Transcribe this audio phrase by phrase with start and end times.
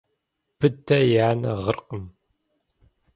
[0.57, 2.03] Быдэ и анэ гъыркъым.